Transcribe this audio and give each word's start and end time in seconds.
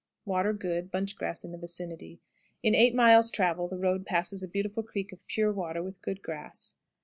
Water 0.25 0.51
good; 0.51 0.89
bunch 0.89 1.15
grass 1.15 1.43
in 1.43 1.51
the 1.51 1.59
vicinity. 1.59 2.19
In 2.63 2.73
eight 2.73 2.95
miles' 2.95 3.29
travel 3.29 3.67
the 3.67 3.77
road 3.77 4.03
passes 4.03 4.41
a 4.41 4.47
beautiful 4.47 4.81
creek 4.81 5.11
of 5.11 5.27
pure 5.27 5.51
water, 5.53 5.83
with 5.83 6.01
good 6.01 6.23
grass. 6.23 6.75